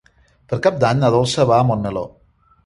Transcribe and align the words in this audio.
Per 0.53 0.57
Cap 0.67 0.79
d'Any 0.83 0.97
na 1.03 1.11
Dolça 1.17 1.47
va 1.53 1.61
a 1.65 1.69
Montmeló. 1.73 2.05